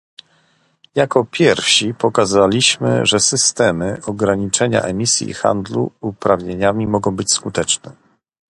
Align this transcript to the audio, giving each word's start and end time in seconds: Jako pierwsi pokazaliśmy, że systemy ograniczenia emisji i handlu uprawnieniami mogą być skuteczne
Jako 0.95 1.25
pierwsi 1.25 1.93
pokazaliśmy, 1.93 3.05
że 3.05 3.19
systemy 3.19 4.01
ograniczenia 4.05 4.81
emisji 4.81 5.29
i 5.29 5.33
handlu 5.33 5.91
uprawnieniami 6.01 6.87
mogą 6.87 7.15
być 7.15 7.31
skuteczne 7.33 7.91